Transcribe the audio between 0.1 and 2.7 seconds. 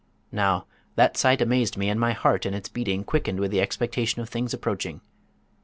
Now, that sight amazed me, and my heart in its